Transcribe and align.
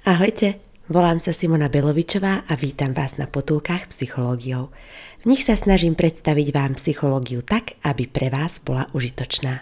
Ahojte, 0.00 0.56
volám 0.88 1.20
sa 1.20 1.36
Simona 1.36 1.68
Belovičová 1.68 2.48
a 2.48 2.56
vítam 2.56 2.96
vás 2.96 3.20
na 3.20 3.28
potulkách 3.28 3.92
psychológiou. 3.92 4.72
V 5.20 5.24
nich 5.28 5.44
sa 5.44 5.60
snažím 5.60 5.92
predstaviť 5.92 6.56
vám 6.56 6.72
psychológiu 6.80 7.44
tak, 7.44 7.76
aby 7.84 8.08
pre 8.08 8.32
vás 8.32 8.64
bola 8.64 8.88
užitočná. 8.96 9.60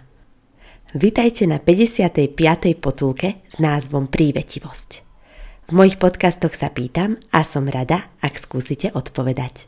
Vítajte 0.95 1.43
na 1.51 1.59
55. 1.59 2.39
potulke 2.79 3.43
s 3.51 3.59
názvom 3.59 4.07
Prívetivosť. 4.07 4.91
V 5.67 5.73
mojich 5.75 5.99
podcastoch 5.99 6.55
sa 6.55 6.71
pýtam 6.71 7.19
a 7.35 7.43
som 7.43 7.67
rada, 7.67 8.07
ak 8.23 8.39
skúsite 8.39 8.95
odpovedať. 8.95 9.67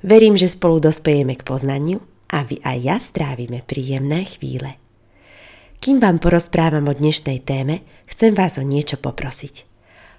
Verím, 0.00 0.40
že 0.40 0.48
spolu 0.48 0.80
dospejeme 0.80 1.36
k 1.36 1.44
poznaniu 1.44 2.00
a 2.32 2.40
vy 2.40 2.64
aj 2.64 2.78
ja 2.80 2.96
strávime 3.04 3.60
príjemné 3.68 4.24
chvíle. 4.24 4.80
Kým 5.76 6.00
vám 6.00 6.24
porozprávam 6.24 6.88
o 6.88 6.96
dnešnej 6.96 7.44
téme, 7.44 7.84
chcem 8.08 8.32
vás 8.32 8.56
o 8.56 8.64
niečo 8.64 8.96
poprosiť. 8.96 9.75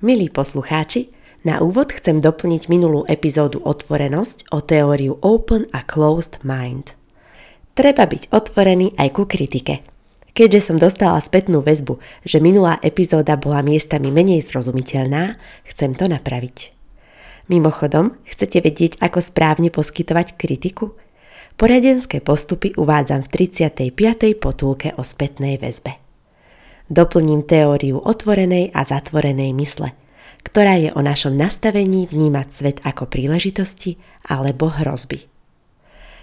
Milí 0.00 0.32
poslucháči, 0.32 1.12
na 1.44 1.60
úvod 1.60 1.92
chcem 1.92 2.24
doplniť 2.24 2.72
minulú 2.72 3.04
epizódu 3.04 3.60
Otvorenosť 3.60 4.48
o 4.48 4.64
teóriu 4.64 5.20
Open 5.20 5.68
a 5.76 5.84
Closed 5.84 6.40
Mind. 6.40 6.96
Treba 7.76 8.08
byť 8.08 8.32
otvorený 8.32 8.96
aj 8.96 9.08
ku 9.12 9.28
kritike. 9.28 9.84
Keďže 10.32 10.72
som 10.72 10.80
dostala 10.80 11.20
spätnú 11.20 11.60
väzbu, 11.60 12.00
že 12.24 12.40
minulá 12.40 12.80
epizóda 12.80 13.36
bola 13.36 13.60
miestami 13.60 14.08
menej 14.08 14.40
zrozumiteľná, 14.40 15.36
chcem 15.68 15.92
to 15.92 16.08
napraviť. 16.08 16.72
Mimochodom, 17.52 18.16
chcete 18.24 18.56
vedieť, 18.64 19.04
ako 19.04 19.20
správne 19.20 19.68
poskytovať 19.68 20.40
kritiku? 20.40 20.96
Poradenské 21.60 22.24
postupy 22.24 22.72
uvádzam 22.72 23.20
v 23.28 23.52
35. 23.52 23.92
potulke 24.40 24.96
o 24.96 25.04
spätnej 25.04 25.60
väzbe. 25.60 25.99
Doplním 26.90 27.46
teóriu 27.46 28.02
otvorenej 28.02 28.74
a 28.74 28.82
zatvorenej 28.82 29.54
mysle, 29.54 29.94
ktorá 30.42 30.74
je 30.74 30.90
o 30.90 30.98
našom 30.98 31.38
nastavení 31.38 32.10
vnímať 32.10 32.46
svet 32.50 32.78
ako 32.82 33.06
príležitosti 33.06 33.94
alebo 34.26 34.74
hrozby. 34.74 35.22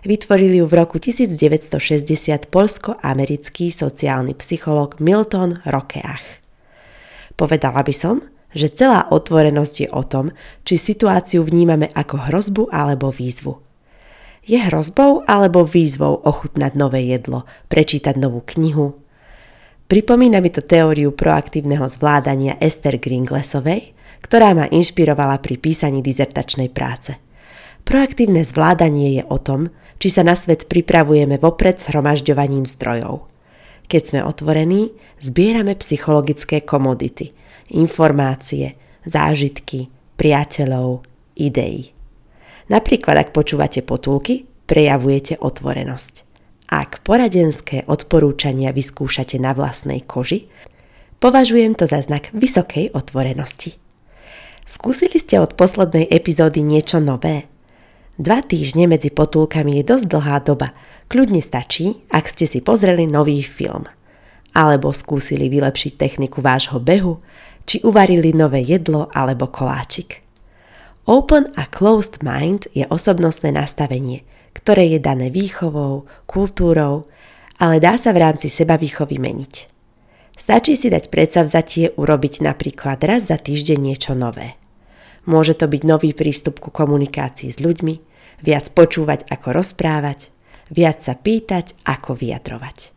Vytvoril 0.04 0.60
ju 0.60 0.66
v 0.68 0.74
roku 0.76 1.00
1960 1.00 2.52
polsko-americký 2.52 3.72
sociálny 3.72 4.36
psychológ 4.36 5.00
Milton 5.00 5.64
Rokeach. 5.64 6.44
Povedala 7.40 7.80
by 7.88 7.96
som, 7.96 8.20
že 8.52 8.68
celá 8.68 9.08
otvorenosť 9.08 9.76
je 9.88 9.90
o 9.96 10.04
tom, 10.04 10.36
či 10.68 10.76
situáciu 10.76 11.48
vnímame 11.48 11.88
ako 11.96 12.28
hrozbu 12.28 12.64
alebo 12.76 13.08
výzvu. 13.08 13.56
Je 14.44 14.60
hrozbou 14.60 15.24
alebo 15.24 15.64
výzvou 15.64 16.28
ochutnať 16.28 16.76
nové 16.76 17.08
jedlo, 17.08 17.48
prečítať 17.72 18.20
novú 18.20 18.44
knihu, 18.44 19.07
Pripomína 19.88 20.44
mi 20.44 20.52
to 20.52 20.60
teóriu 20.60 21.16
proaktívneho 21.16 21.88
zvládania 21.88 22.60
Esther 22.60 23.00
Gringlesovej, 23.00 23.96
ktorá 24.20 24.52
ma 24.52 24.68
inšpirovala 24.68 25.40
pri 25.40 25.56
písaní 25.56 26.04
dizertačnej 26.04 26.68
práce. 26.68 27.16
Proaktívne 27.88 28.44
zvládanie 28.44 29.16
je 29.16 29.24
o 29.32 29.40
tom, 29.40 29.72
či 29.96 30.12
sa 30.12 30.28
na 30.28 30.36
svet 30.36 30.68
pripravujeme 30.68 31.40
vopred 31.40 31.80
hromažďovaním 31.88 32.68
zdrojov. 32.68 33.32
Keď 33.88 34.04
sme 34.04 34.28
otvorení, 34.28 34.92
zbierame 35.24 35.80
psychologické 35.80 36.68
komodity, 36.68 37.32
informácie, 37.72 38.76
zážitky, 39.08 39.88
priateľov, 40.20 41.08
ideí. 41.40 41.96
Napríklad, 42.68 43.24
ak 43.24 43.30
počúvate 43.32 43.80
potulky, 43.88 44.44
prejavujete 44.68 45.40
otvorenosť. 45.40 46.27
Ak 46.68 47.00
poradenské 47.08 47.88
odporúčania 47.88 48.76
vyskúšate 48.76 49.40
na 49.40 49.56
vlastnej 49.56 50.04
koži, 50.04 50.52
považujem 51.24 51.80
to 51.80 51.88
za 51.88 52.04
znak 52.04 52.28
vysokej 52.36 52.92
otvorenosti. 52.92 53.80
Skúsili 54.68 55.16
ste 55.16 55.40
od 55.40 55.56
poslednej 55.56 56.12
epizódy 56.12 56.60
niečo 56.60 57.00
nové? 57.00 57.48
Dva 58.20 58.44
týždne 58.44 58.92
medzi 58.92 59.16
potulkami 59.16 59.80
je 59.80 59.84
dosť 59.88 60.06
dlhá 60.12 60.38
doba. 60.44 60.76
Kľudne 61.08 61.40
stačí, 61.40 62.04
ak 62.12 62.28
ste 62.28 62.44
si 62.44 62.60
pozreli 62.60 63.08
nový 63.08 63.48
film. 63.48 63.88
Alebo 64.52 64.92
skúsili 64.92 65.48
vylepšiť 65.48 65.96
techniku 65.96 66.44
vášho 66.44 66.84
behu, 66.84 67.24
či 67.64 67.80
uvarili 67.88 68.36
nové 68.36 68.60
jedlo 68.60 69.08
alebo 69.16 69.48
koláčik. 69.48 70.20
Open 71.08 71.48
a 71.56 71.64
closed 71.72 72.20
mind 72.20 72.68
je 72.76 72.84
osobnostné 72.92 73.56
nastavenie– 73.56 74.28
ktoré 74.58 74.90
je 74.90 75.00
dané 75.00 75.30
výchovou, 75.30 76.10
kultúrou, 76.26 77.06
ale 77.62 77.78
dá 77.78 77.94
sa 78.02 78.10
v 78.14 78.26
rámci 78.26 78.50
seba 78.50 78.74
výchovy 78.82 79.22
meniť. 79.22 79.54
Stačí 80.38 80.78
si 80.78 80.90
dať 80.94 81.10
predsavzatie 81.10 81.98
urobiť 81.98 82.46
napríklad 82.46 83.02
raz 83.06 83.30
za 83.30 83.38
týždeň 83.42 83.80
niečo 83.82 84.14
nové. 84.14 84.58
Môže 85.26 85.58
to 85.58 85.66
byť 85.66 85.82
nový 85.82 86.14
prístup 86.14 86.62
ku 86.62 86.70
komunikácii 86.70 87.50
s 87.50 87.58
ľuďmi, 87.58 87.96
viac 88.46 88.70
počúvať 88.78 89.26
ako 89.34 89.58
rozprávať, 89.58 90.30
viac 90.70 91.02
sa 91.02 91.18
pýtať 91.18 91.74
ako 91.90 92.14
vyjadrovať. 92.14 92.94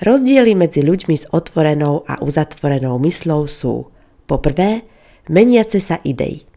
Rozdiely 0.00 0.56
medzi 0.56 0.80
ľuďmi 0.80 1.16
s 1.20 1.28
otvorenou 1.28 2.08
a 2.08 2.22
uzatvorenou 2.24 2.96
myslou 3.04 3.44
sú 3.44 3.92
poprvé 4.24 4.88
meniace 5.28 5.84
sa 5.84 6.00
idei. 6.00 6.47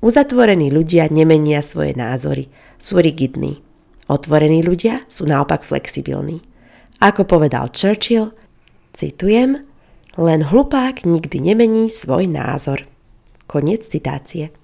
Uzatvorení 0.00 0.72
ľudia 0.72 1.12
nemenia 1.12 1.60
svoje 1.60 1.92
názory, 1.92 2.48
sú 2.80 2.96
rigidní. 2.96 3.60
Otvorení 4.08 4.64
ľudia 4.64 5.04
sú 5.12 5.28
naopak 5.28 5.60
flexibilní. 5.60 6.40
Ako 7.04 7.28
povedal 7.28 7.68
Churchill, 7.68 8.32
citujem, 8.96 9.60
len 10.16 10.40
hlupák 10.40 11.04
nikdy 11.04 11.52
nemení 11.52 11.92
svoj 11.92 12.32
názor. 12.32 12.88
Koniec 13.44 13.84
citácie. 13.84 14.56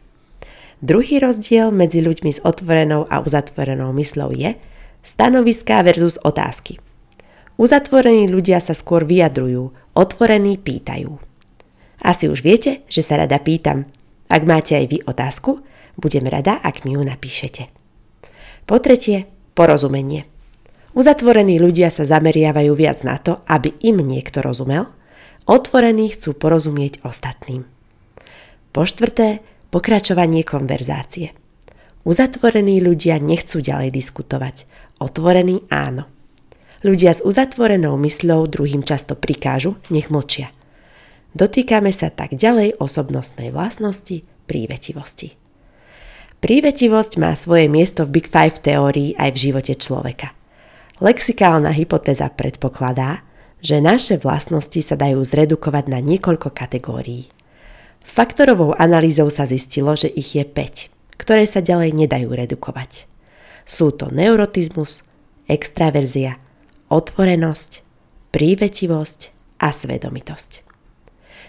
Druhý 0.80 1.20
rozdiel 1.20 1.68
medzi 1.68 2.00
ľuďmi 2.00 2.32
s 2.32 2.40
otvorenou 2.40 3.04
a 3.08 3.20
uzatvorenou 3.20 3.92
myslou 3.96 4.32
je 4.32 4.56
stanoviská 5.04 5.84
versus 5.84 6.16
otázky. 6.24 6.80
Uzatvorení 7.56 8.28
ľudia 8.28 8.60
sa 8.60 8.76
skôr 8.76 9.08
vyjadrujú, 9.08 9.72
otvorení 9.96 10.60
pýtajú. 10.60 11.16
Asi 12.04 12.28
už 12.28 12.44
viete, 12.44 12.84
že 12.92 13.00
sa 13.00 13.16
rada 13.20 13.40
pýtam, 13.40 13.88
ak 14.26 14.42
máte 14.42 14.74
aj 14.74 14.86
vy 14.90 14.98
otázku, 15.06 15.62
budem 15.96 16.26
rada, 16.26 16.58
ak 16.60 16.84
mi 16.84 16.98
ju 16.98 17.02
napíšete. 17.02 17.70
Po 18.66 18.82
tretie, 18.82 19.30
porozumenie. 19.54 20.26
Uzatvorení 20.96 21.60
ľudia 21.60 21.92
sa 21.92 22.08
zameriavajú 22.08 22.72
viac 22.72 23.04
na 23.04 23.20
to, 23.20 23.44
aby 23.46 23.76
im 23.84 24.00
niekto 24.00 24.40
rozumel, 24.40 24.88
otvorení 25.44 26.10
chcú 26.10 26.34
porozumieť 26.34 27.04
ostatným. 27.04 27.68
Po 28.72 28.82
štvrté, 28.88 29.44
pokračovanie 29.68 30.40
konverzácie. 30.42 31.36
Uzatvorení 32.08 32.80
ľudia 32.80 33.20
nechcú 33.20 33.60
ďalej 33.60 33.92
diskutovať, 33.92 34.64
otvorení 34.96 35.68
áno. 35.68 36.08
Ľudia 36.80 37.12
s 37.12 37.20
uzatvorenou 37.20 37.98
mysľou 38.00 38.48
druhým 38.48 38.80
často 38.80 39.18
prikážu, 39.18 39.76
nech 39.92 40.08
mlčia. 40.08 40.55
Dotýkame 41.36 41.92
sa 41.92 42.08
tak 42.08 42.32
ďalej 42.32 42.80
osobnostnej 42.80 43.52
vlastnosti, 43.52 44.24
prívetivosti. 44.48 45.36
Prívetivosť 46.40 47.12
má 47.20 47.36
svoje 47.36 47.68
miesto 47.68 48.08
v 48.08 48.16
Big 48.16 48.32
Five 48.32 48.64
teórii 48.64 49.12
aj 49.20 49.36
v 49.36 49.42
živote 49.52 49.76
človeka. 49.76 50.32
Lexikálna 50.96 51.76
hypotéza 51.76 52.32
predpokladá, 52.32 53.20
že 53.60 53.84
naše 53.84 54.16
vlastnosti 54.16 54.80
sa 54.80 54.96
dajú 54.96 55.20
zredukovať 55.20 55.92
na 55.92 56.00
niekoľko 56.00 56.56
kategórií. 56.56 57.28
Faktorovou 58.00 58.72
analýzou 58.72 59.28
sa 59.28 59.44
zistilo, 59.44 59.92
že 59.92 60.08
ich 60.08 60.40
je 60.40 60.44
5, 60.46 61.20
ktoré 61.20 61.44
sa 61.44 61.60
ďalej 61.60 61.92
nedajú 61.92 62.32
redukovať. 62.32 63.04
Sú 63.68 63.92
to 63.92 64.08
neurotizmus, 64.08 65.04
extraverzia, 65.52 66.40
otvorenosť, 66.88 67.84
prívetivosť 68.32 69.20
a 69.60 69.68
svedomitosť. 69.68 70.65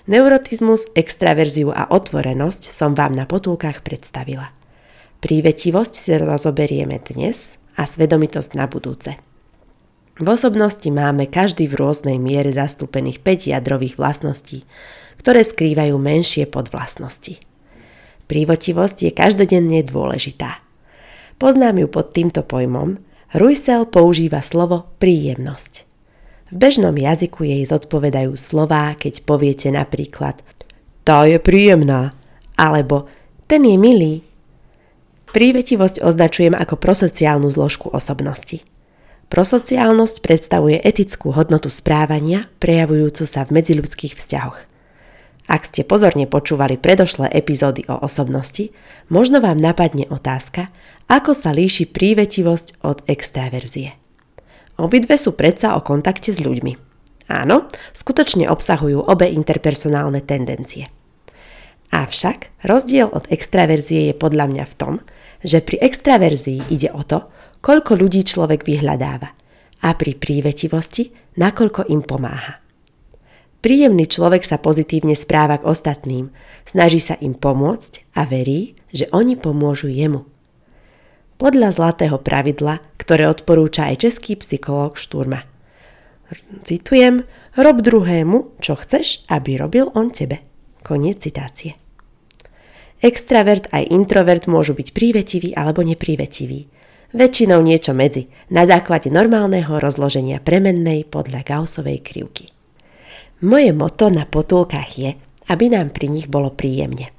Neurotizmus, 0.07 0.87
extraverziu 0.95 1.75
a 1.75 1.91
otvorenosť 1.91 2.71
som 2.71 2.95
vám 2.95 3.11
na 3.11 3.27
potulkách 3.27 3.83
predstavila. 3.83 4.55
Prívetivosť 5.19 5.93
si 5.99 6.15
rozoberieme 6.15 6.95
dnes 7.03 7.59
a 7.75 7.83
svedomitosť 7.83 8.55
na 8.55 8.71
budúce. 8.71 9.19
V 10.15 10.27
osobnosti 10.31 10.87
máme 10.87 11.27
každý 11.27 11.67
v 11.67 11.83
rôznej 11.83 12.23
miere 12.23 12.55
zastúpených 12.55 13.19
5 13.19 13.51
jadrových 13.51 13.99
vlastností, 13.99 14.63
ktoré 15.19 15.43
skrývajú 15.43 15.99
menšie 15.99 16.47
podvlastnosti. 16.47 17.43
Prívotivosť 18.31 18.97
je 19.07 19.11
každodenne 19.11 19.83
dôležitá. 19.83 20.63
Poznám 21.35 21.83
ju 21.83 21.87
pod 21.91 22.15
týmto 22.15 22.47
pojmom. 22.47 22.95
Ruissel 23.35 23.83
používa 23.83 24.39
slovo 24.39 24.87
príjemnosť. 25.03 25.86
V 26.47 26.55
bežnom 26.55 26.95
jazyku 26.95 27.43
jej 27.43 27.63
zodpovedajú 27.67 28.35
slová, 28.39 28.95
keď 28.95 29.27
poviete 29.27 29.67
napríklad 29.67 30.39
tá 31.07 31.23
je 31.23 31.39
príjemná, 31.39 32.11
alebo 32.59 33.07
ten 33.47 33.63
je 33.63 33.79
milý. 33.79 34.27
Prívetivosť 35.31 36.03
označujem 36.03 36.51
ako 36.51 36.75
prosociálnu 36.75 37.47
zložku 37.47 37.87
osobnosti. 37.87 38.59
Prosociálnosť 39.31 40.19
predstavuje 40.19 40.83
etickú 40.83 41.31
hodnotu 41.31 41.71
správania, 41.71 42.51
prejavujúcu 42.59 43.23
sa 43.23 43.47
v 43.47 43.55
medziľudských 43.55 44.19
vzťahoch. 44.19 44.59
Ak 45.47 45.71
ste 45.71 45.87
pozorne 45.87 46.27
počúvali 46.27 46.75
predošlé 46.75 47.31
epizódy 47.31 47.87
o 47.87 47.95
osobnosti, 48.03 48.67
možno 49.07 49.39
vám 49.39 49.55
napadne 49.55 50.11
otázka, 50.11 50.67
ako 51.07 51.31
sa 51.31 51.55
líši 51.55 51.87
prívetivosť 51.87 52.83
od 52.83 52.99
extraverzie. 53.07 53.95
Obidve 54.77 55.17
sú 55.17 55.33
predsa 55.33 55.73
o 55.73 55.81
kontakte 55.81 56.29
s 56.29 56.41
ľuďmi. 56.41 56.73
Áno, 57.27 57.67
skutočne 57.91 58.47
obsahujú 58.47 59.03
obe 59.03 59.27
interpersonálne 59.27 60.23
tendencie. 60.23 60.87
Avšak 61.91 62.63
rozdiel 62.63 63.09
od 63.09 63.27
extraverzie 63.33 64.11
je 64.11 64.15
podľa 64.15 64.45
mňa 64.47 64.65
v 64.69 64.77
tom, 64.77 64.93
že 65.41 65.65
pri 65.65 65.81
extraverzii 65.81 66.71
ide 66.71 66.93
o 66.93 67.01
to, 67.03 67.27
koľko 67.59 67.97
ľudí 67.97 68.23
človek 68.23 68.63
vyhľadáva 68.63 69.29
a 69.83 69.89
pri 69.93 70.17
prívetivosti, 70.17 71.13
nakoľko 71.37 71.89
im 71.89 72.01
pomáha. 72.05 72.61
Príjemný 73.61 74.05
človek 74.05 74.45
sa 74.45 74.61
pozitívne 74.61 75.17
správa 75.17 75.57
k 75.57 75.67
ostatným, 75.67 76.29
snaží 76.63 77.01
sa 77.01 77.17
im 77.17 77.33
pomôcť 77.33 78.13
a 78.13 78.29
verí, 78.29 78.77
že 78.93 79.09
oni 79.09 79.33
pomôžu 79.35 79.89
jemu. 79.89 80.23
Podľa 81.37 81.69
zlatého 81.73 82.17
pravidla, 82.21 82.81
ktoré 83.07 83.31
odporúča 83.31 83.87
aj 83.87 84.03
český 84.03 84.35
psychológ 84.35 84.99
Šturma. 84.99 85.47
Citujem, 86.67 87.23
rob 87.55 87.79
druhému, 87.79 88.59
čo 88.59 88.75
chceš, 88.75 89.23
aby 89.31 89.55
robil 89.55 89.87
on 89.95 90.11
tebe. 90.11 90.43
Koniec 90.83 91.23
citácie. 91.23 91.79
Extravert 92.99 93.71
aj 93.71 93.87
introvert 93.95 94.43
môžu 94.51 94.75
byť 94.75 94.91
prívetiví 94.91 95.55
alebo 95.55 95.87
neprívetiví. 95.87 96.67
Väčšinou 97.15 97.63
niečo 97.63 97.95
medzi, 97.95 98.27
na 98.51 98.67
základe 98.67 99.07
normálneho 99.07 99.79
rozloženia 99.79 100.43
premennej 100.43 101.07
podľa 101.07 101.47
Gaussovej 101.47 102.03
krivky. 102.03 102.51
Moje 103.39 103.71
moto 103.71 104.11
na 104.11 104.27
potulkách 104.27 104.91
je, 104.99 105.15
aby 105.47 105.71
nám 105.71 105.95
pri 105.95 106.11
nich 106.11 106.27
bolo 106.27 106.51
príjemne. 106.51 107.15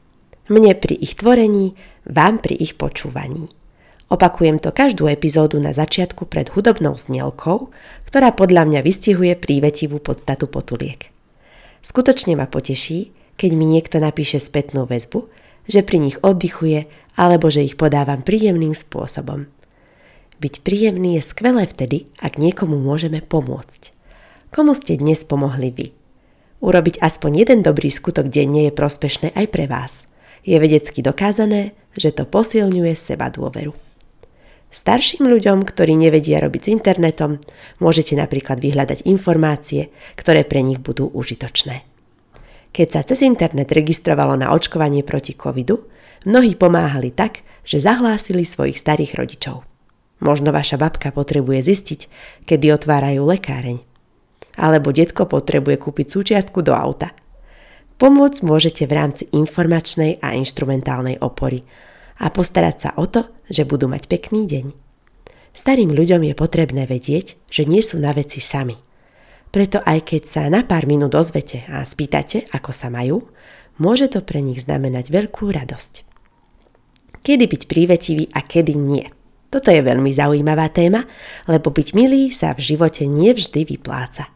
Mne 0.52 0.76
pri 0.76 1.00
ich 1.00 1.16
tvorení, 1.16 1.72
vám 2.04 2.44
pri 2.44 2.60
ich 2.60 2.76
počúvaní. 2.76 3.57
Opakujem 4.08 4.56
to 4.56 4.72
každú 4.72 5.04
epizódu 5.04 5.60
na 5.60 5.76
začiatku 5.76 6.24
pred 6.24 6.48
hudobnou 6.48 6.96
znielkou, 6.96 7.68
ktorá 8.08 8.32
podľa 8.32 8.64
mňa 8.64 8.80
vystihuje 8.80 9.36
prívetivú 9.36 10.00
podstatu 10.00 10.48
potuliek. 10.48 11.12
Skutočne 11.84 12.32
ma 12.32 12.48
poteší, 12.48 13.12
keď 13.36 13.50
mi 13.52 13.68
niekto 13.68 14.00
napíše 14.00 14.40
spätnú 14.40 14.88
väzbu, 14.88 15.28
že 15.68 15.84
pri 15.84 16.00
nich 16.00 16.16
oddychuje 16.24 16.88
alebo 17.20 17.52
že 17.52 17.68
ich 17.68 17.76
podávam 17.76 18.24
príjemným 18.24 18.72
spôsobom. 18.72 19.44
Byť 20.40 20.54
príjemný 20.64 21.20
je 21.20 21.22
skvelé 21.28 21.68
vtedy, 21.68 22.08
ak 22.24 22.40
niekomu 22.40 22.80
môžeme 22.80 23.20
pomôcť. 23.20 23.92
Komu 24.48 24.72
ste 24.72 24.96
dnes 24.96 25.20
pomohli 25.28 25.68
vy? 25.68 25.86
Urobiť 26.64 27.04
aspoň 27.04 27.44
jeden 27.44 27.60
dobrý 27.60 27.92
skutok 27.92 28.32
denne 28.32 28.66
je 28.66 28.72
prospešné 28.72 29.36
aj 29.36 29.46
pre 29.52 29.68
vás. 29.68 30.08
Je 30.48 30.56
vedecky 30.56 31.04
dokázané, 31.04 31.76
že 31.92 32.14
to 32.14 32.24
posilňuje 32.24 32.94
seba 32.96 33.28
dôveru. 33.28 33.87
Starším 34.68 35.32
ľuďom, 35.32 35.64
ktorí 35.64 35.96
nevedia 35.96 36.44
robiť 36.44 36.60
s 36.60 36.72
internetom, 36.72 37.40
môžete 37.80 38.12
napríklad 38.20 38.60
vyhľadať 38.60 39.08
informácie, 39.08 39.88
ktoré 40.12 40.44
pre 40.44 40.60
nich 40.60 40.76
budú 40.76 41.08
užitočné. 41.08 41.88
Keď 42.68 42.88
sa 42.92 43.00
cez 43.00 43.24
internet 43.24 43.72
registrovalo 43.72 44.36
na 44.36 44.52
očkovanie 44.52 45.00
proti 45.00 45.32
covidu, 45.32 45.88
mnohí 46.28 46.52
pomáhali 46.52 47.16
tak, 47.16 47.40
že 47.64 47.80
zahlásili 47.80 48.44
svojich 48.44 48.76
starých 48.76 49.16
rodičov. 49.16 49.64
Možno 50.20 50.52
vaša 50.52 50.76
babka 50.76 51.16
potrebuje 51.16 51.64
zistiť, 51.64 52.00
kedy 52.44 52.74
otvárajú 52.76 53.24
lekáreň. 53.24 53.80
Alebo 54.60 54.92
detko 54.92 55.24
potrebuje 55.24 55.80
kúpiť 55.80 56.06
súčiastku 56.12 56.60
do 56.60 56.76
auta. 56.76 57.14
Pomôcť 57.96 58.44
môžete 58.44 58.84
v 58.84 58.92
rámci 58.94 59.24
informačnej 59.32 60.20
a 60.20 60.36
inštrumentálnej 60.36 61.18
opory 61.24 61.64
a 62.18 62.26
postarať 62.28 62.76
sa 62.78 62.90
o 62.98 63.06
to, 63.06 63.26
že 63.48 63.64
budú 63.64 63.86
mať 63.86 64.10
pekný 64.10 64.44
deň. 64.50 64.66
Starým 65.54 65.94
ľuďom 65.94 66.26
je 66.28 66.34
potrebné 66.34 66.86
vedieť, 66.86 67.38
že 67.50 67.66
nie 67.66 67.82
sú 67.82 67.98
na 67.98 68.14
veci 68.14 68.38
sami– 68.42 68.78
preto 69.48 69.80
aj 69.80 70.04
keď 70.04 70.22
sa 70.28 70.42
na 70.52 70.60
pár 70.64 70.84
minút 70.84 71.16
ozvete 71.16 71.64
a 71.72 71.80
spýtate, 71.80 72.52
ako 72.52 72.70
sa 72.72 72.92
majú, 72.92 73.24
môže 73.80 74.12
to 74.12 74.20
pre 74.20 74.44
nich 74.44 74.60
znamenať 74.60 75.08
veľkú 75.08 75.48
radosť. 75.48 76.04
Kedy 77.24 77.44
byť 77.48 77.62
prívetivý 77.64 78.24
a 78.36 78.44
kedy 78.44 78.76
nie? 78.76 79.08
Toto 79.48 79.72
je 79.72 79.80
veľmi 79.80 80.12
zaujímavá 80.12 80.68
téma, 80.68 81.08
lebo 81.48 81.72
byť 81.72 81.88
milý 81.96 82.28
sa 82.28 82.52
v 82.52 82.60
živote 82.60 83.08
nevždy 83.08 83.64
vypláca. 83.64 84.28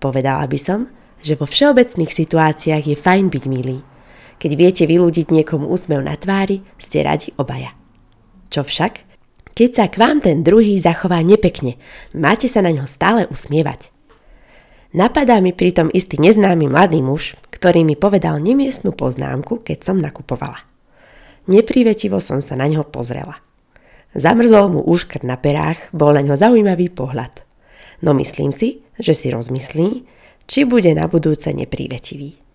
Povedala 0.00 0.48
by 0.48 0.56
som, 0.56 0.88
že 1.20 1.36
vo 1.36 1.44
všeobecných 1.44 2.08
situáciách 2.08 2.84
je 2.88 2.96
fajn 2.96 3.28
byť 3.28 3.44
milý. 3.44 3.84
Keď 4.40 4.52
viete 4.56 4.84
vylúdiť 4.88 5.28
niekomu 5.28 5.68
úsmev 5.68 6.00
na 6.00 6.16
tvári, 6.16 6.64
ste 6.80 7.04
radi 7.04 7.36
obaja. 7.36 7.76
Čo 8.48 8.64
však? 8.64 9.04
Keď 9.52 9.70
sa 9.76 9.84
k 9.92 10.00
vám 10.00 10.24
ten 10.24 10.40
druhý 10.40 10.80
zachová 10.80 11.20
nepekne, 11.20 11.76
máte 12.16 12.48
sa 12.48 12.64
na 12.64 12.72
ňo 12.72 12.88
stále 12.88 13.28
usmievať. 13.28 13.92
Napadá 14.96 15.44
mi 15.44 15.52
pritom 15.52 15.92
istý 15.92 16.16
neznámy 16.16 16.72
mladý 16.72 17.04
muž, 17.04 17.36
ktorý 17.52 17.84
mi 17.84 17.94
povedal 17.94 18.40
nemiestnú 18.40 18.96
poznámku, 18.96 19.60
keď 19.60 19.84
som 19.84 20.00
nakupovala. 20.00 20.64
Neprívetivo 21.44 22.18
som 22.24 22.40
sa 22.40 22.56
na 22.56 22.64
ňo 22.64 22.88
pozrela. 22.88 23.44
Zamrzol 24.16 24.72
mu 24.72 24.80
úškr 24.82 25.22
na 25.22 25.36
perách, 25.36 25.92
bol 25.92 26.16
na 26.16 26.24
ňo 26.24 26.34
zaujímavý 26.34 26.90
pohľad. 26.90 27.44
No 28.00 28.16
myslím 28.16 28.50
si, 28.50 28.82
že 28.96 29.12
si 29.12 29.28
rozmyslí, 29.28 30.08
či 30.48 30.64
bude 30.64 30.90
na 30.96 31.06
budúce 31.06 31.52
neprívetivý. 31.52 32.49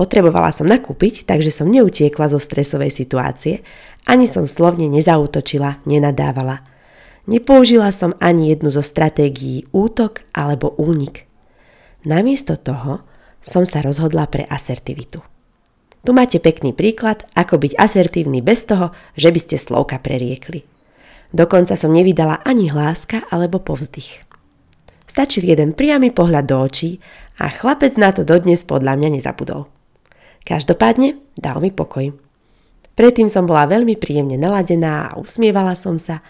Potrebovala 0.00 0.48
som 0.48 0.64
nakúpiť, 0.64 1.28
takže 1.28 1.52
som 1.52 1.68
neutiekla 1.68 2.32
zo 2.32 2.40
stresovej 2.40 2.88
situácie, 2.88 3.60
ani 4.08 4.24
som 4.24 4.48
slovne 4.48 4.88
nezautočila, 4.88 5.84
nenadávala. 5.84 6.64
Nepoužila 7.28 7.92
som 7.92 8.16
ani 8.16 8.48
jednu 8.48 8.72
zo 8.72 8.80
stratégií 8.80 9.68
útok 9.76 10.24
alebo 10.32 10.72
únik– 10.80 11.28
Namiesto 12.08 12.56
toho 12.56 13.04
som 13.44 13.68
sa 13.68 13.84
rozhodla 13.84 14.24
pre 14.24 14.48
asertivitu. 14.48 15.20
Tu 16.00 16.16
máte 16.16 16.40
pekný 16.40 16.72
príklad, 16.72 17.28
ako 17.36 17.60
byť 17.60 17.76
asertívny 17.76 18.40
bez 18.40 18.64
toho, 18.64 18.96
že 19.20 19.28
by 19.28 19.36
ste 19.36 19.56
slovka 19.60 20.00
preriekli. 20.00 20.64
Dokonca 21.28 21.76
som 21.76 21.92
nevydala 21.92 22.40
ani 22.40 22.72
hláska 22.72 23.28
alebo 23.28 23.60
povzdych. 23.60 24.24
Stačil 25.04 25.44
jeden 25.44 25.76
priamy 25.76 26.08
pohľad 26.08 26.48
do 26.48 26.56
očí 26.56 27.04
a 27.36 27.52
chlapec 27.52 28.00
na 28.00 28.16
to 28.16 28.24
dodnes 28.24 28.64
podľa 28.64 28.96
mňa 28.96 29.20
nezabudol. 29.20 29.68
Každopádne 30.44 31.20
dal 31.36 31.60
mi 31.62 31.70
pokoj. 31.70 32.12
Predtým 32.98 33.32
som 33.32 33.48
bola 33.48 33.64
veľmi 33.64 33.96
príjemne 33.96 34.36
naladená 34.36 35.08
a 35.08 35.16
usmievala 35.16 35.72
som 35.72 35.96
sa, 35.96 36.20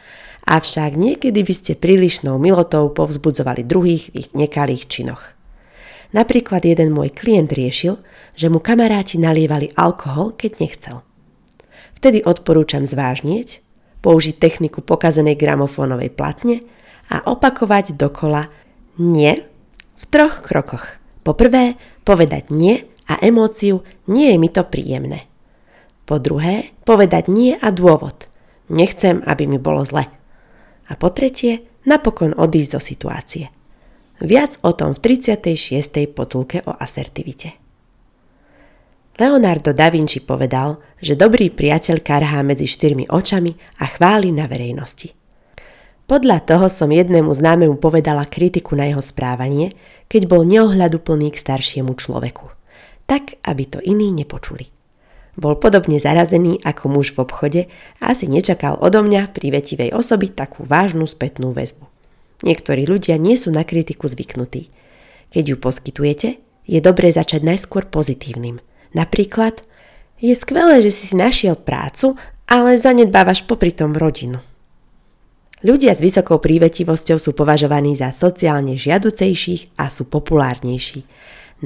avšak 0.47 0.95
niekedy 0.95 1.43
by 1.43 1.55
ste 1.55 1.73
prílišnou 1.75 2.39
milotou 2.39 2.95
povzbudzovali 2.95 3.67
druhých 3.67 4.15
v 4.15 4.23
ich 4.23 4.31
nekalých 4.37 4.87
činoch. 4.87 5.35
Napríklad 6.11 6.67
jeden 6.67 6.91
môj 6.91 7.15
klient 7.15 7.55
riešil, 7.55 8.03
že 8.35 8.51
mu 8.51 8.59
kamaráti 8.59 9.19
nalievali 9.19 9.71
alkohol, 9.79 10.35
keď 10.35 10.53
nechcel. 10.59 10.97
Vtedy 11.99 12.23
odporúčam 12.27 12.83
zvážnieť, 12.83 13.63
použiť 14.03 14.41
techniku 14.41 14.83
pokazenej 14.83 15.37
gramofónovej 15.39 16.11
platne 16.11 16.67
a 17.13 17.23
opakovať 17.27 17.95
dokola 17.95 18.49
nie 18.99 19.39
v 20.01 20.05
troch 20.11 20.43
krokoch. 20.43 20.99
Po 21.21 21.37
povedať 22.03 22.49
nie 22.51 22.90
a 23.07 23.21
emóciu 23.23 23.87
nie 24.11 24.35
je 24.35 24.39
mi 24.41 24.49
to 24.53 24.67
príjemné. 24.67 25.31
Po 26.05 26.19
druhé, 26.19 26.75
povedať 26.83 27.31
nie 27.31 27.55
a 27.55 27.71
dôvod. 27.71 28.27
Nechcem, 28.67 29.23
aby 29.25 29.47
mi 29.47 29.63
bolo 29.63 29.87
zle. 29.87 30.11
A 30.91 30.93
po 30.99 31.15
tretie, 31.15 31.63
napokon 31.87 32.35
odísť 32.35 32.71
zo 32.75 32.81
situácie. 32.83 33.45
Viac 34.21 34.61
o 34.67 34.75
tom 34.75 34.93
v 34.93 35.17
36. 35.17 36.11
potulke 36.13 36.61
o 36.67 36.75
asertivite. 36.77 37.57
Leonardo 39.17 39.73
da 39.73 39.89
Vinci 39.93 40.21
povedal, 40.25 40.81
že 41.01 41.17
dobrý 41.17 41.53
priateľ 41.53 42.01
karhá 42.01 42.41
medzi 42.41 42.65
štyrmi 42.65 43.09
očami 43.09 43.53
a 43.81 43.89
chváli 43.89 44.33
na 44.33 44.49
verejnosti. 44.49 45.13
Podľa 46.11 46.43
toho 46.43 46.67
som 46.67 46.91
jednému 46.91 47.31
známemu 47.31 47.79
povedala 47.79 48.27
kritiku 48.27 48.75
na 48.75 48.91
jeho 48.91 48.99
správanie, 48.99 49.79
keď 50.11 50.27
bol 50.27 50.43
neohľaduplný 50.43 51.31
k 51.31 51.39
staršiemu 51.39 51.95
človeku. 51.95 52.60
Tak, 53.11 53.43
aby 53.43 53.67
to 53.67 53.83
iní 53.83 54.15
nepočuli. 54.15 54.71
Bol 55.35 55.59
podobne 55.59 55.99
zarazený 55.99 56.63
ako 56.63 56.95
muž 56.95 57.11
v 57.11 57.27
obchode 57.27 57.63
a 57.99 58.15
asi 58.15 58.31
nečakal 58.31 58.79
odo 58.79 59.03
mňa 59.03 59.35
privetivej 59.35 59.91
osoby 59.91 60.31
takú 60.31 60.63
vážnu 60.63 61.11
spätnú 61.11 61.51
väzbu. 61.51 61.91
Niektorí 62.47 62.87
ľudia 62.87 63.19
nie 63.19 63.35
sú 63.35 63.51
na 63.51 63.67
kritiku 63.67 64.07
zvyknutí. 64.07 64.71
Keď 65.35 65.43
ju 65.43 65.57
poskytujete, 65.59 66.29
je 66.71 66.79
dobré 66.79 67.11
začať 67.11 67.43
najskôr 67.43 67.91
pozitívnym. 67.91 68.63
Napríklad, 68.95 69.67
je 70.23 70.31
skvelé, 70.39 70.79
že 70.79 70.95
si 70.95 71.11
si 71.11 71.15
našiel 71.19 71.59
prácu, 71.59 72.15
ale 72.47 72.79
zanedbávaš 72.79 73.43
popri 73.43 73.75
tom 73.75 73.99
rodinu. 73.99 74.39
Ľudia 75.67 75.99
s 75.99 76.01
vysokou 76.01 76.39
prívetivosťou 76.39 77.19
sú 77.19 77.35
považovaní 77.35 77.99
za 77.99 78.15
sociálne 78.15 78.79
žiaducejších 78.79 79.77
a 79.83 79.91
sú 79.91 80.07
populárnejší. 80.07 81.05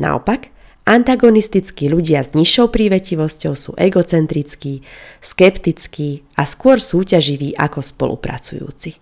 Naopak, 0.00 0.53
antagonistickí 0.85 1.88
ľudia 1.88 2.25
s 2.25 2.37
nižšou 2.37 2.69
prívetivosťou 2.69 3.53
sú 3.57 3.73
egocentrickí, 3.76 4.85
skeptickí 5.25 6.25
a 6.37 6.45
skôr 6.45 6.81
súťaživí 6.81 7.57
ako 7.57 7.81
spolupracujúci. 7.81 9.00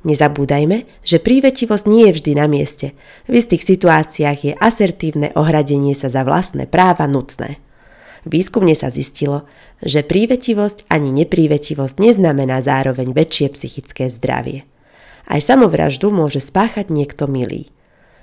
Nezabúdajme, 0.00 0.88
že 1.04 1.20
prívetivosť 1.20 1.84
nie 1.84 2.08
je 2.08 2.16
vždy 2.16 2.32
na 2.32 2.48
mieste. 2.48 2.96
V 3.28 3.36
istých 3.36 3.60
situáciách 3.68 4.38
je 4.40 4.52
asertívne 4.56 5.28
ohradenie 5.36 5.92
sa 5.92 6.08
za 6.08 6.24
vlastné 6.24 6.64
práva 6.64 7.04
nutné. 7.04 7.60
Výskumne 8.24 8.72
sa 8.72 8.88
zistilo, 8.88 9.44
že 9.84 10.04
prívetivosť 10.04 10.88
ani 10.88 11.12
neprívetivosť 11.24 12.00
neznamená 12.00 12.64
zároveň 12.64 13.12
väčšie 13.12 13.46
psychické 13.56 14.08
zdravie. 14.08 14.64
Aj 15.28 15.40
samovraždu 15.40 16.08
môže 16.08 16.40
spáchať 16.40 16.88
niekto 16.88 17.28
milý. 17.28 17.68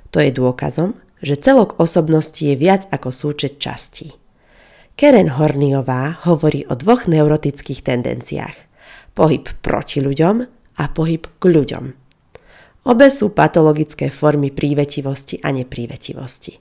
To 0.09 0.17
je 0.17 0.33
dôkazom, 0.33 0.97
že 1.21 1.37
celok 1.37 1.81
osobnosti 1.81 2.39
je 2.39 2.53
viac 2.53 2.85
ako 2.93 3.09
súčet 3.09 3.57
častí. 3.57 4.13
Keren 4.97 5.37
Horniová 5.37 6.25
hovorí 6.25 6.65
o 6.65 6.73
dvoch 6.73 7.05
neurotických 7.05 7.85
tendenciách. 7.85 8.57
Pohyb 9.13 9.45
proti 9.61 10.01
ľuďom 10.01 10.35
a 10.77 10.83
pohyb 10.89 11.25
k 11.37 11.43
ľuďom. 11.45 11.85
Obe 12.87 13.07
sú 13.11 13.35
patologické 13.35 14.09
formy 14.09 14.49
prívetivosti 14.49 15.37
a 15.43 15.53
neprívetivosti. 15.53 16.57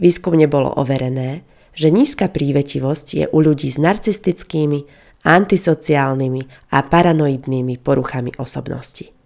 Výskumne 0.00 0.48
bolo 0.48 0.72
overené, 0.74 1.44
že 1.76 1.92
nízka 1.92 2.32
prívetivosť 2.32 3.06
je 3.14 3.24
u 3.28 3.38
ľudí 3.38 3.68
s 3.68 3.76
narcistickými, 3.78 4.80
antisociálnymi 5.22 6.42
a 6.72 6.78
paranoidnými 6.82 7.78
poruchami 7.78 8.34
osobnosti. 8.40 9.21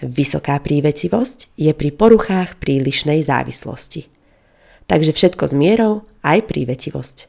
Vysoká 0.00 0.56
prívetivosť 0.56 1.52
je 1.60 1.72
pri 1.76 1.92
poruchách 1.92 2.56
prílišnej 2.56 3.20
závislosti. 3.20 4.08
Takže 4.88 5.12
všetko 5.12 5.44
s 5.44 5.52
mierou, 5.52 6.08
aj 6.24 6.48
prívetivosť. 6.48 7.28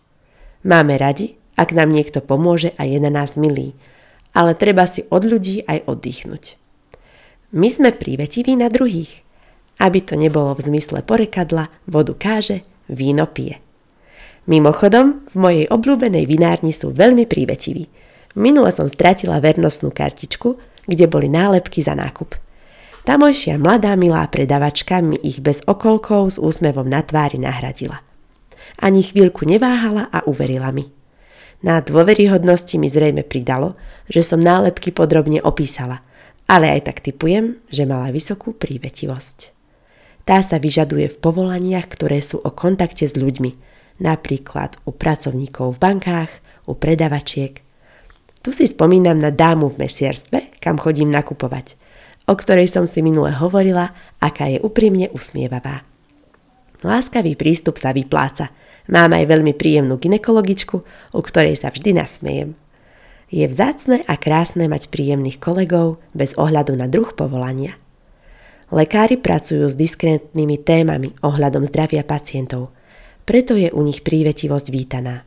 Máme 0.64 0.96
radi, 0.96 1.36
ak 1.60 1.76
nám 1.76 1.92
niekto 1.92 2.24
pomôže 2.24 2.72
a 2.80 2.88
je 2.88 2.96
na 3.04 3.12
nás 3.12 3.36
milý, 3.36 3.76
ale 4.32 4.56
treba 4.56 4.88
si 4.88 5.04
od 5.12 5.28
ľudí 5.28 5.68
aj 5.68 5.84
oddychnúť. 5.84 6.56
My 7.52 7.68
sme 7.68 7.92
prívetiví 7.92 8.56
na 8.56 8.72
druhých. 8.72 9.28
Aby 9.76 10.00
to 10.08 10.16
nebolo 10.16 10.56
v 10.56 10.72
zmysle 10.72 11.04
porekadla, 11.04 11.68
vodu 11.92 12.16
káže, 12.16 12.64
víno 12.88 13.28
pije. 13.28 13.60
Mimochodom, 14.48 15.28
v 15.28 15.36
mojej 15.36 15.66
obľúbenej 15.68 16.24
vinárni 16.24 16.72
sú 16.72 16.96
veľmi 16.96 17.28
prívetiví. 17.28 17.92
Minule 18.40 18.72
som 18.72 18.88
stratila 18.88 19.44
vernostnú 19.44 19.92
kartičku, 19.92 20.56
kde 20.88 21.06
boli 21.12 21.28
nálepky 21.28 21.84
za 21.84 22.00
nákup. 22.00 22.51
Tamojšia 23.02 23.58
mladá 23.58 23.98
milá 23.98 24.24
predavačka 24.30 25.02
mi 25.02 25.18
ich 25.22 25.42
bez 25.42 25.66
okolkov 25.66 26.36
s 26.36 26.38
úsmevom 26.38 26.86
na 26.86 27.02
tvári 27.02 27.42
nahradila. 27.42 28.06
Ani 28.78 29.02
chvíľku 29.02 29.46
neváhala 29.46 30.10
a 30.14 30.22
uverila 30.30 30.70
mi. 30.70 30.90
Na 31.62 31.82
dôveryhodnosti 31.82 32.78
mi 32.78 32.90
zrejme 32.90 33.22
pridalo, 33.26 33.78
že 34.10 34.26
som 34.26 34.42
nálepky 34.42 34.94
podrobne 34.94 35.42
opísala, 35.42 36.02
ale 36.46 36.70
aj 36.74 36.90
tak 36.90 36.98
typujem, 37.06 37.62
že 37.70 37.86
mala 37.86 38.10
vysokú 38.10 38.54
prívetivosť. 38.54 39.54
Tá 40.26 40.42
sa 40.46 40.62
vyžaduje 40.62 41.10
v 41.10 41.20
povolaniach, 41.22 41.90
ktoré 41.90 42.22
sú 42.22 42.42
o 42.42 42.50
kontakte 42.54 43.06
s 43.06 43.18
ľuďmi– 43.18 43.52
napríklad 44.02 44.82
u 44.90 44.92
pracovníkov 44.92 45.78
v 45.78 45.82
bankách, 45.82 46.32
u 46.66 46.74
predavačiek. 46.74 47.62
Tu 48.42 48.50
si 48.50 48.66
spomínam 48.66 49.22
na 49.22 49.30
dámu 49.30 49.70
v 49.70 49.86
mesierstve, 49.86 50.58
kam 50.58 50.82
chodím 50.82 51.14
nakupovať, 51.14 51.78
o 52.32 52.34
ktorej 52.40 52.72
som 52.72 52.88
si 52.88 53.04
minule 53.04 53.36
hovorila, 53.36 53.92
aká 54.24 54.48
je 54.48 54.64
úprimne 54.64 55.12
usmievavá. 55.12 55.84
Láskavý 56.80 57.36
prístup 57.36 57.76
sa 57.76 57.92
vypláca. 57.92 58.56
Mám 58.88 59.12
aj 59.12 59.28
veľmi 59.28 59.52
príjemnú 59.52 60.00
ginekologičku, 60.00 60.78
u 61.12 61.22
ktorej 61.22 61.60
sa 61.60 61.68
vždy 61.68 62.00
nasmejem. 62.00 62.56
Je 63.28 63.44
vzácne 63.44 64.08
a 64.08 64.16
krásne 64.16 64.72
mať 64.72 64.88
príjemných 64.88 65.44
kolegov 65.44 66.00
bez 66.16 66.32
ohľadu 66.40 66.80
na 66.80 66.88
druh 66.88 67.12
povolania. 67.12 67.76
Lekári 68.72 69.20
pracujú 69.20 69.68
s 69.68 69.76
diskrétnymi 69.76 70.64
témami 70.64 71.12
ohľadom 71.20 71.68
zdravia 71.68 72.08
pacientov– 72.08 72.72
preto 73.26 73.54
je 73.54 73.70
u 73.70 73.82
nich 73.86 74.02
prívetivosť 74.02 74.68
vítaná. 74.74 75.24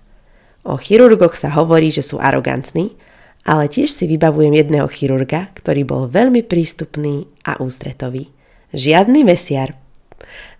O 0.66 0.76
chirurgoch 0.80 1.36
sa 1.38 1.52
hovorí, 1.54 1.88
že 1.88 2.02
sú 2.02 2.18
arogantní, 2.18 2.96
ale 3.44 3.68
tiež 3.68 3.92
si 3.92 4.08
vybavujem 4.08 4.56
jedného 4.56 4.88
chirurga, 4.88 5.52
ktorý 5.52 5.84
bol 5.84 6.02
veľmi 6.08 6.40
prístupný 6.44 7.28
a 7.44 7.60
ústretový. 7.60 8.32
Žiadny 8.72 9.20
mesiar. 9.22 9.76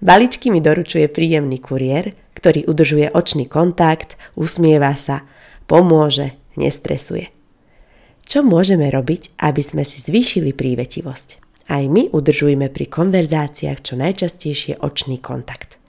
Baličky 0.04 0.52
mi 0.52 0.60
doručuje 0.60 1.08
príjemný 1.08 1.58
kuriér, 1.58 2.12
ktorý 2.36 2.68
udržuje 2.68 3.08
očný 3.16 3.48
kontakt, 3.48 4.20
usmieva 4.36 4.92
sa, 5.00 5.24
pomôže, 5.64 6.36
nestresuje. 6.60 7.32
Čo 8.28 8.44
môžeme 8.44 8.88
robiť, 8.92 9.36
aby 9.40 9.62
sme 9.64 9.82
si 9.84 10.04
zvýšili 10.04 10.52
prívetivosť? 10.52 11.28
Aj 11.72 11.80
my 11.88 12.12
udržujeme 12.12 12.68
pri 12.68 12.86
konverzáciách 12.92 13.80
čo 13.80 13.96
najčastejšie 13.96 14.84
očný 14.84 15.16
kontakt. 15.24 15.80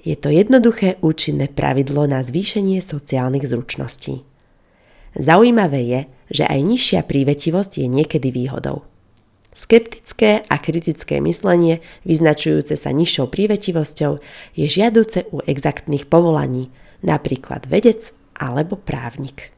Je 0.00 0.16
to 0.16 0.32
jednoduché 0.32 1.00
účinné 1.00 1.52
pravidlo 1.52 2.08
na 2.08 2.20
zvýšenie 2.20 2.80
sociálnych 2.80 3.48
zručností. 3.48 4.24
Zaujímavé 5.16 5.80
je, 5.84 6.00
že 6.30 6.44
aj 6.44 6.60
nižšia 6.60 7.00
prívetivosť 7.04 7.84
je 7.84 7.86
niekedy 7.88 8.28
výhodou. 8.30 8.84
Skeptické 9.54 10.42
a 10.50 10.56
kritické 10.58 11.22
myslenie, 11.22 11.78
vyznačujúce 12.02 12.74
sa 12.74 12.90
nižšou 12.90 13.30
prívetivosťou, 13.30 14.18
je 14.58 14.66
žiaduce 14.66 15.30
u 15.30 15.38
exaktných 15.46 16.10
povolaní, 16.10 16.74
napríklad 17.06 17.70
vedec 17.70 18.10
alebo 18.34 18.74
právnik. 18.74 19.54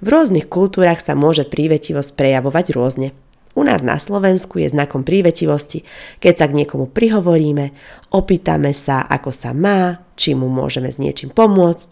V 0.00 0.08
rôznych 0.08 0.48
kultúrach 0.48 1.04
sa 1.04 1.12
môže 1.12 1.44
prívetivosť 1.44 2.16
prejavovať 2.16 2.66
rôzne– 2.72 3.08
u 3.54 3.66
nás 3.66 3.82
na 3.82 3.98
Slovensku 3.98 4.62
je 4.62 4.70
znakom 4.70 5.02
prívetivosti, 5.02 5.82
keď 6.22 6.34
sa 6.38 6.46
k 6.46 6.62
niekomu 6.62 6.86
prihovoríme, 6.86 7.74
opýtame 8.14 8.70
sa, 8.70 9.02
ako 9.10 9.34
sa 9.34 9.50
má, 9.50 10.06
či 10.14 10.38
mu 10.38 10.46
môžeme 10.46 10.86
s 10.86 11.02
niečím 11.02 11.34
pomôcť. 11.34 11.90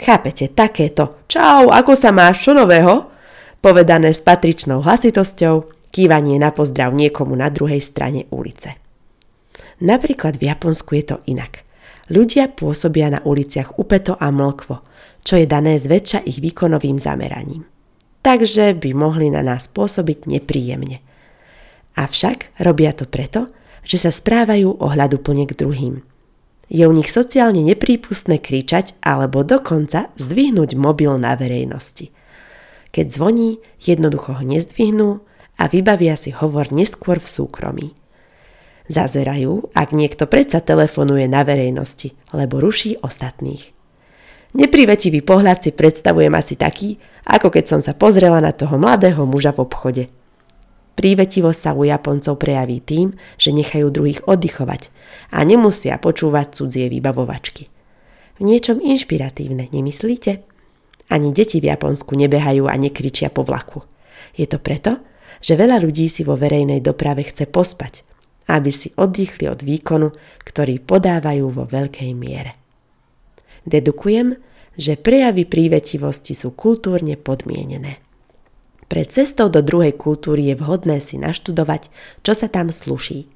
Chápete, 0.00 0.48
takéto 0.48 1.28
čau, 1.28 1.68
ako 1.68 1.92
sa 1.92 2.08
máš, 2.08 2.48
čo 2.48 2.56
nového? 2.56 3.12
Povedané 3.60 4.16
s 4.16 4.24
patričnou 4.24 4.80
hlasitosťou, 4.80 5.88
kývanie 5.92 6.40
na 6.40 6.56
pozdrav 6.56 6.96
niekomu 6.96 7.36
na 7.36 7.52
druhej 7.52 7.84
strane 7.84 8.24
ulice. 8.32 8.80
Napríklad 9.84 10.40
v 10.40 10.48
Japonsku 10.48 10.96
je 10.96 11.04
to 11.04 11.16
inak. 11.28 11.68
Ľudia 12.08 12.52
pôsobia 12.52 13.12
na 13.12 13.20
uliciach 13.24 13.76
upeto 13.76 14.16
a 14.16 14.32
mlkvo, 14.32 14.76
čo 15.24 15.36
je 15.36 15.44
dané 15.48 15.76
zväčša 15.76 16.24
ich 16.24 16.40
výkonovým 16.40 16.96
zameraním 17.00 17.73
takže 18.24 18.72
by 18.72 18.90
mohli 18.96 19.28
na 19.28 19.44
nás 19.44 19.68
pôsobiť 19.68 20.24
nepríjemne. 20.24 21.04
Avšak 21.94 22.56
robia 22.58 22.96
to 22.96 23.04
preto, 23.04 23.52
že 23.84 24.00
sa 24.00 24.10
správajú 24.10 24.80
ohľaduplne 24.80 25.44
k 25.44 25.54
druhým. 25.54 25.94
Je 26.72 26.88
u 26.88 26.92
nich 26.96 27.12
sociálne 27.12 27.60
neprípustné 27.60 28.40
kričať 28.40 28.96
alebo 29.04 29.44
dokonca 29.44 30.08
zdvihnúť 30.16 30.74
mobil 30.74 31.12
na 31.20 31.36
verejnosti. 31.36 32.08
Keď 32.90 33.06
zvoní, 33.12 33.60
jednoducho 33.78 34.40
ho 34.40 34.42
nezdvihnú 34.42 35.20
a 35.60 35.64
vybavia 35.68 36.16
si 36.16 36.32
hovor 36.32 36.72
neskôr 36.72 37.20
v 37.20 37.28
súkromí. 37.28 37.88
Zazerajú, 38.88 39.70
ak 39.76 39.92
niekto 39.92 40.24
predsa 40.24 40.64
telefonuje 40.64 41.28
na 41.28 41.44
verejnosti, 41.44 42.16
lebo 42.32 42.60
ruší 42.60 42.96
ostatných. 43.04 43.83
Neprivetivý 44.54 45.18
pohľad 45.26 45.66
si 45.66 45.70
predstavujem 45.74 46.30
asi 46.30 46.54
taký, 46.54 47.02
ako 47.26 47.50
keď 47.50 47.64
som 47.66 47.80
sa 47.82 47.90
pozrela 47.90 48.38
na 48.38 48.54
toho 48.54 48.78
mladého 48.78 49.26
muža 49.26 49.50
v 49.50 49.66
obchode. 49.66 50.04
Prívetivosť 50.94 51.58
sa 51.58 51.70
u 51.74 51.82
Japoncov 51.82 52.38
prejaví 52.38 52.78
tým, 52.78 53.18
že 53.34 53.50
nechajú 53.50 53.90
druhých 53.90 54.22
oddychovať 54.30 54.94
a 55.34 55.42
nemusia 55.42 55.98
počúvať 55.98 56.54
cudzie 56.54 56.86
vybavovačky. 56.86 57.66
V 58.38 58.40
niečom 58.46 58.78
inšpiratívne, 58.78 59.74
nemyslíte? 59.74 60.46
Ani 61.10 61.34
deti 61.34 61.58
v 61.58 61.74
Japonsku 61.74 62.14
nebehajú 62.14 62.70
a 62.70 62.78
nekričia 62.78 63.34
po 63.34 63.42
vlaku. 63.42 63.82
Je 64.38 64.46
to 64.46 64.62
preto, 64.62 65.02
že 65.42 65.58
veľa 65.58 65.82
ľudí 65.82 66.06
si 66.06 66.22
vo 66.22 66.38
verejnej 66.38 66.78
doprave 66.78 67.26
chce 67.26 67.50
pospať, 67.50 68.06
aby 68.46 68.70
si 68.70 68.94
oddychli 68.94 69.50
od 69.50 69.66
výkonu, 69.66 70.14
ktorý 70.46 70.78
podávajú 70.78 71.46
vo 71.50 71.66
veľkej 71.66 72.10
miere. 72.14 72.63
Dedukujem, 73.64 74.36
že 74.76 75.00
prejavy 75.00 75.48
prívetivosti 75.48 76.36
sú 76.36 76.52
kultúrne 76.52 77.16
podmienené. 77.16 78.02
Pred 78.84 79.08
cestou 79.08 79.48
do 79.48 79.64
druhej 79.64 79.96
kultúry 79.96 80.52
je 80.52 80.60
vhodné 80.60 81.00
si 81.00 81.16
naštudovať, 81.16 81.88
čo 82.20 82.32
sa 82.36 82.52
tam 82.52 82.68
sluší. 82.68 83.26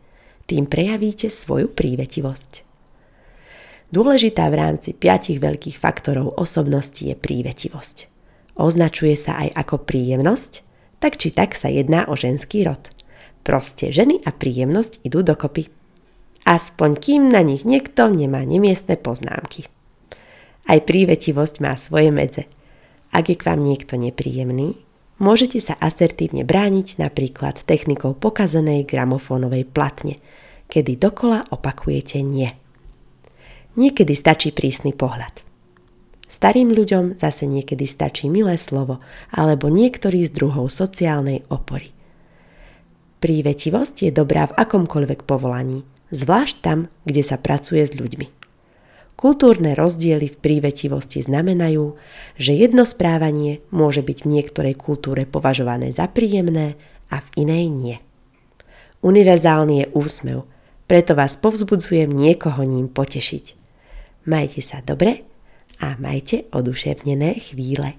Tým 0.44 0.68
prejavíte 0.68 1.32
svoju 1.32 1.72
prívetivosť. 1.72 2.68
Dôležitá 3.88 4.52
v 4.52 4.58
rámci 4.60 4.92
piatich 4.92 5.40
veľkých 5.40 5.80
faktorov 5.80 6.36
osobnosti 6.36 7.00
je 7.00 7.16
prívetivosť. 7.16 7.96
Označuje 8.60 9.16
sa 9.16 9.40
aj 9.40 9.64
ako 9.64 9.88
príjemnosť, 9.88 10.52
tak 11.00 11.16
či 11.16 11.32
tak 11.32 11.56
sa 11.56 11.72
jedná 11.72 12.04
o 12.04 12.12
ženský 12.12 12.68
rod. 12.68 12.92
Proste 13.46 13.88
ženy 13.88 14.20
a 14.28 14.34
príjemnosť 14.34 15.08
idú 15.08 15.24
dokopy. 15.24 15.72
Aspoň 16.44 16.90
kým 17.00 17.22
na 17.32 17.40
nich 17.40 17.64
niekto 17.64 18.12
nemá 18.12 18.44
nemiestne 18.44 19.00
poznámky. 19.00 19.72
Aj 20.68 20.78
prívetivosť 20.84 21.64
má 21.64 21.72
svoje 21.80 22.12
medze. 22.12 22.44
Ak 23.08 23.32
je 23.32 23.36
k 23.40 23.46
vám 23.48 23.64
niekto 23.64 23.96
nepríjemný, 23.96 24.76
môžete 25.16 25.64
sa 25.64 25.74
asertívne 25.80 26.44
brániť 26.44 27.00
napríklad 27.00 27.64
technikou 27.64 28.12
pokazenej 28.12 28.84
gramofónovej 28.84 29.64
platne, 29.64 30.20
kedy 30.68 31.00
dokola 31.00 31.40
opakujete 31.48 32.20
nie. 32.20 32.52
Niekedy 33.80 34.12
stačí 34.12 34.52
prísny 34.52 34.92
pohľad. 34.92 35.40
Starým 36.28 36.76
ľuďom 36.76 37.16
zase 37.16 37.48
niekedy 37.48 37.88
stačí 37.88 38.28
milé 38.28 38.60
slovo 38.60 39.00
alebo 39.32 39.72
niektorý 39.72 40.28
z 40.28 40.36
druhov 40.36 40.68
sociálnej 40.68 41.48
opory. 41.48 41.88
Prívetivosť 43.24 44.04
je 44.04 44.10
dobrá 44.12 44.52
v 44.52 44.56
akomkoľvek 44.60 45.24
povolaní, 45.24 45.88
zvlášť 46.12 46.56
tam, 46.60 46.92
kde 47.08 47.24
sa 47.24 47.40
pracuje 47.40 47.88
s 47.88 47.96
ľuďmi. 47.96 48.37
Kultúrne 49.18 49.74
rozdiely 49.74 50.30
v 50.30 50.38
prívetivosti 50.38 51.26
znamenajú, 51.26 51.98
že 52.38 52.54
jedno 52.54 52.86
správanie 52.86 53.58
môže 53.74 53.98
byť 54.06 54.22
v 54.22 54.30
niektorej 54.30 54.78
kultúre 54.78 55.26
považované 55.26 55.90
za 55.90 56.06
príjemné 56.06 56.78
a 57.10 57.18
v 57.18 57.28
inej 57.42 57.64
nie. 57.66 57.96
Univerzálny 59.02 59.74
je 59.82 59.86
úsmev, 59.90 60.46
preto 60.86 61.18
vás 61.18 61.34
povzbudzujem 61.34 62.06
niekoho 62.06 62.62
ním 62.62 62.86
potešiť. 62.86 63.58
Majte 64.30 64.62
sa 64.62 64.86
dobre 64.86 65.26
a 65.82 65.98
majte 65.98 66.46
oduševnené 66.54 67.42
chvíle. 67.42 67.98